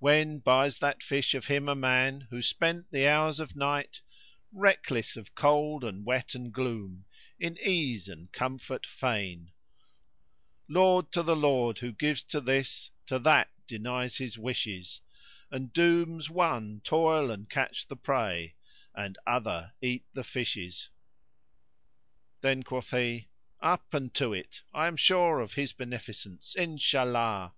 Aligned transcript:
When 0.00 0.40
buys 0.40 0.80
that 0.80 1.04
fish 1.04 1.34
of 1.34 1.46
him 1.46 1.68
a 1.68 1.76
man 1.76 2.22
who 2.30 2.42
spent 2.42 2.90
the 2.90 3.06
hours 3.06 3.38
of 3.38 3.54
night 3.54 4.00
* 4.30 4.50
Reckless 4.52 5.16
of 5.16 5.36
cold 5.36 5.84
and 5.84 6.04
wet 6.04 6.34
and 6.34 6.52
gloom 6.52 7.04
in 7.38 7.56
ease 7.58 8.08
and 8.08 8.32
comfort 8.32 8.84
fain, 8.84 9.52
Laud 10.66 11.12
to 11.12 11.22
the 11.22 11.36
Lord 11.36 11.78
who 11.78 11.92
gives 11.92 12.24
to 12.24 12.40
this, 12.40 12.90
to 13.06 13.20
that 13.20 13.52
denies 13.68 14.16
his 14.16 14.36
wishes 14.36 15.00
* 15.24 15.50
And 15.52 15.72
dooms 15.72 16.28
one 16.28 16.80
toil 16.82 17.30
and 17.30 17.48
catch 17.48 17.86
the 17.86 17.94
prey 17.94 18.56
and 18.96 19.16
other 19.28 19.74
eat 19.80 20.06
the 20.12 20.24
fishes.[FN#60] 20.24 20.90
Then 22.40 22.62
quoth 22.64 22.90
he, 22.90 23.28
"Up 23.60 23.94
and 23.94 24.12
to 24.14 24.32
it; 24.34 24.62
I 24.74 24.88
am 24.88 24.96
sure 24.96 25.38
of 25.38 25.52
His 25.52 25.72
beneficence, 25.72 26.56
Inshallah!" 26.56 27.54